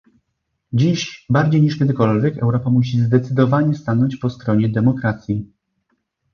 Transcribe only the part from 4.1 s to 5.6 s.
po stronie demokracji